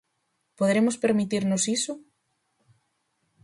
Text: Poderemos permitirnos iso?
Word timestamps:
Poderemos 0.57 0.95
permitirnos 1.03 1.63
iso? 1.77 1.93